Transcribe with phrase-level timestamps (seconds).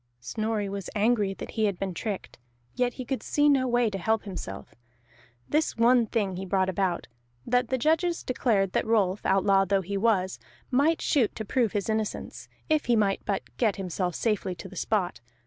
[0.19, 2.39] Snorri was angry that he had been tricked,
[2.73, 4.73] yet he could see no way to help himself.
[5.47, 7.05] This one thing he brought about,
[7.45, 10.39] that the judges declared that Rolf, outlaw though he was,
[10.71, 14.75] might shoot to prove his innocence, if he might but get himself safely to the
[14.75, 15.21] spot.